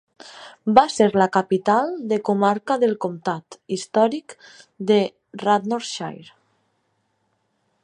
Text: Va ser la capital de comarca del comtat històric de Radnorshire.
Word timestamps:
Va 0.77 0.83
ser 0.93 1.07
la 1.21 1.27
capital 1.35 1.91
de 2.13 2.17
comarca 2.29 2.77
del 2.85 2.95
comtat 3.05 3.59
històric 3.77 4.35
de 4.93 4.99
Radnorshire. 5.45 6.35